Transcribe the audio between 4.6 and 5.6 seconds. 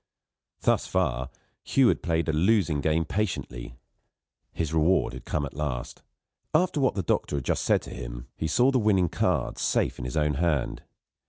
reward had come at